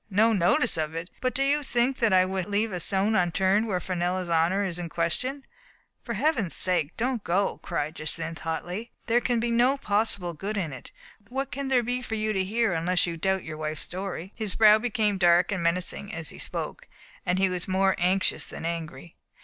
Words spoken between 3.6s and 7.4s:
where Fenella's honor is in question?" "For Heaven's sake, don't